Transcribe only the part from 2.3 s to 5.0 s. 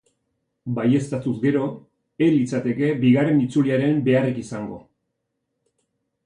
litzateke bigarren itzuliaren beharrik izango.